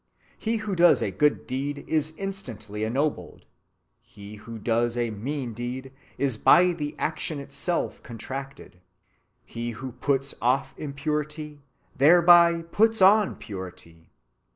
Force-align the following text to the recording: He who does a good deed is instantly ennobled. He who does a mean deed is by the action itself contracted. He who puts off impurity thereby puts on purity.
He 0.39 0.57
who 0.57 0.75
does 0.75 1.03
a 1.03 1.11
good 1.11 1.45
deed 1.45 1.85
is 1.87 2.15
instantly 2.17 2.83
ennobled. 2.83 3.45
He 4.01 4.33
who 4.37 4.57
does 4.57 4.97
a 4.97 5.11
mean 5.11 5.53
deed 5.53 5.91
is 6.17 6.37
by 6.37 6.71
the 6.73 6.95
action 6.97 7.39
itself 7.39 8.01
contracted. 8.01 8.79
He 9.45 9.69
who 9.77 9.91
puts 9.91 10.33
off 10.41 10.73
impurity 10.75 11.59
thereby 11.95 12.63
puts 12.63 12.99
on 12.99 13.35
purity. 13.35 14.09